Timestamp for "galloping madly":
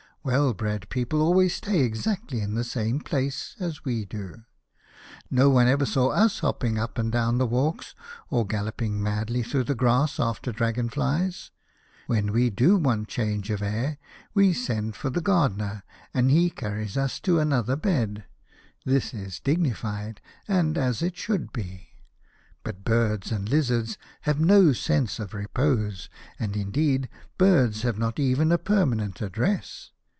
8.45-9.41